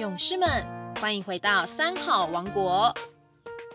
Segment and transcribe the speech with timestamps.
[0.00, 0.48] 勇士们，
[0.94, 2.94] 欢迎回到三好王国。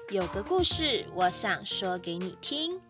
[0.10, 2.82] 有个故事，我想说给你听。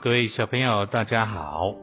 [0.00, 1.74] 各位小朋友，大家好，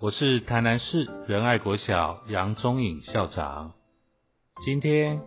[0.00, 3.72] 我是台南市仁爱国小杨宗颖校长。
[4.64, 5.20] 今天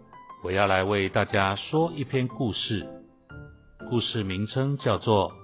[0.43, 2.85] 我要来为大家说一篇故事，
[3.89, 5.31] 故事名称叫做《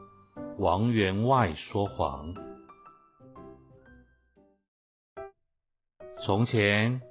[0.58, 2.34] 王员外说谎》。
[6.26, 7.02] 从前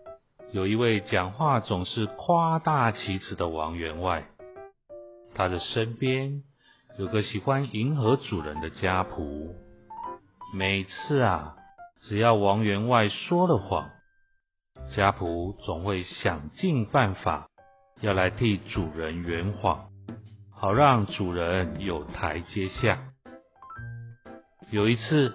[0.53, 4.27] 有一位讲话总是夸大其词的王员外，
[5.35, 6.43] 他的身边
[6.99, 9.49] 有个喜欢迎合主人的家仆。
[10.55, 11.57] 每次啊，
[12.03, 13.89] 只要王员外说了谎，
[14.95, 17.49] 家仆总会想尽办法
[18.03, 19.89] 要来替主人圆谎，
[20.51, 22.99] 好让主人有台阶下。
[24.71, 25.35] 有一次，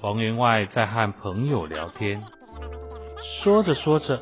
[0.00, 2.22] 王员外在和朋友聊天。
[3.24, 4.20] 说着说着，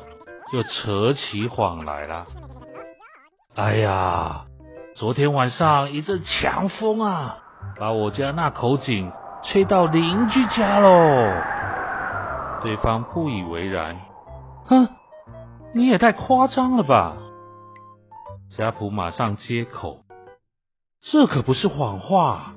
[0.53, 2.23] 又扯起谎来了。
[3.55, 4.45] 哎呀，
[4.95, 7.37] 昨天晚上一阵强风啊，
[7.77, 9.11] 把我家那口井
[9.43, 10.89] 吹到邻居家喽。
[12.63, 13.99] 对方不以为然，
[14.67, 14.87] 哼，
[15.73, 17.17] 你也太夸张了吧。
[18.57, 19.99] 家仆马上接口，
[21.01, 22.53] 这可不是谎话，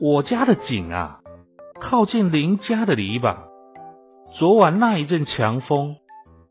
[0.00, 1.18] 我家的井啊，
[1.80, 3.51] 靠近邻家的篱笆。
[4.34, 5.96] 昨晚那一阵强风，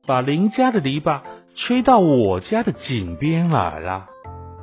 [0.05, 1.21] 把邻家的篱笆
[1.55, 4.07] 吹到我家的井边来了。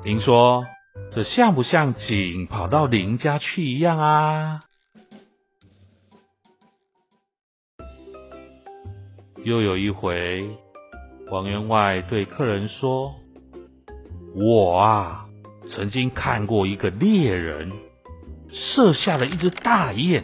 [0.05, 0.65] 您说
[1.11, 4.61] 这像不像井跑到邻家去一样啊？
[9.45, 10.49] 又有一回，
[11.33, 13.17] 王员外对客人说
[14.37, 15.27] ：“我啊，
[15.75, 17.73] 曾经看过一个猎人
[18.53, 20.23] 射下了一只大雁，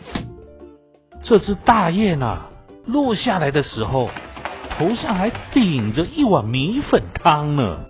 [1.25, 2.51] 这只大雁啊。”
[2.87, 4.11] 落下来的时候，
[4.71, 7.85] 头上还顶着一碗米粉汤呢。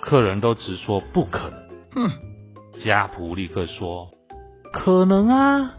[0.00, 1.60] 客人都直说不可能。
[1.92, 2.10] 哼！
[2.84, 4.10] 家仆立刻说
[4.72, 5.74] ：“可能啊，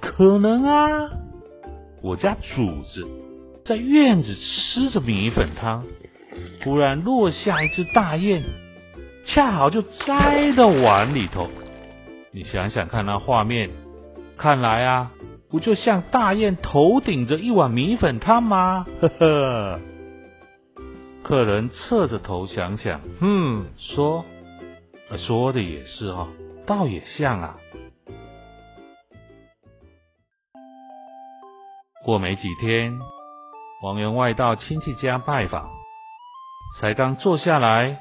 [0.00, 1.10] 可能啊！
[2.00, 3.06] 我家主子
[3.66, 5.84] 在院子吃着米粉汤，
[6.64, 8.42] 忽然落下一只大雁，
[9.26, 11.48] 恰好就栽到碗里头。
[12.30, 13.68] 你想想看那画面，
[14.36, 15.10] 看来啊。”
[15.50, 18.84] 不就像大雁头顶着一碗米粉汤吗？
[19.00, 19.80] 呵呵。
[21.24, 24.24] 客人侧着头想想，嗯，说，
[25.16, 26.28] 说的也是哈，
[26.66, 27.56] 倒也像啊。
[32.04, 32.98] 过没几天，
[33.82, 35.68] 王员外到亲戚家拜访，
[36.80, 37.98] 才刚坐下来，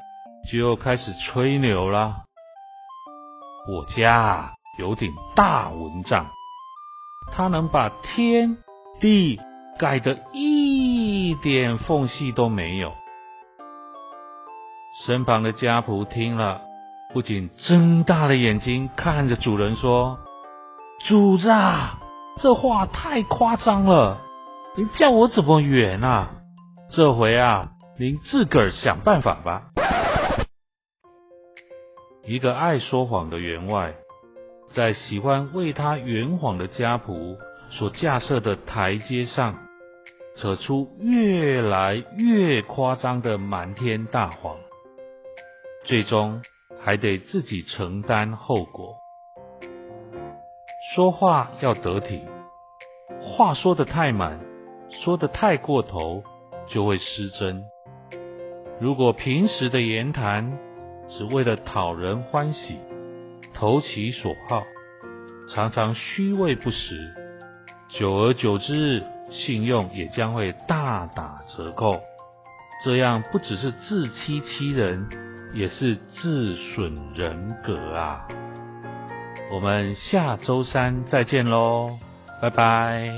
[0.49, 2.23] 就又开始吹牛了。
[3.69, 6.36] 我家有顶大蚊帐。
[7.37, 8.57] 他能把天
[8.99, 9.39] 地
[9.77, 12.91] 盖得一点缝隙都没有。
[15.05, 16.61] 身旁的家仆听了，
[17.13, 20.17] 不仅睁大了眼睛看着主人说
[21.07, 21.99] ：“主子，啊，
[22.37, 24.19] 这话太夸张了，
[24.75, 26.29] 您叫我怎么圆啊？
[26.89, 27.69] 这回啊，
[27.99, 29.69] 您自个儿想办法吧。”
[32.25, 33.93] 一个爱说谎的员外。
[34.71, 37.37] 在喜欢为他圆谎的家仆
[37.69, 39.55] 所架设的台阶上，
[40.35, 44.55] 扯出越来越夸张的瞒天大谎，
[45.83, 46.41] 最终
[46.79, 48.95] 还得自己承担后果。
[50.95, 52.21] 说话要得体，
[53.21, 54.39] 话说的太满，
[54.89, 56.23] 说的太过头，
[56.67, 57.63] 就会失真。
[58.79, 60.57] 如果平时的言谈
[61.09, 62.77] 只为了讨人欢喜，
[63.57, 64.63] 投其所好，
[65.51, 67.11] 常常虚位不实，
[67.89, 71.91] 久而久之，信用也将会大打折扣。
[72.85, 75.09] 这样不只是自欺欺人，
[75.55, 78.27] 也是自损人格啊！
[79.51, 81.97] 我们下周三再见喽，
[82.39, 83.11] 拜拜。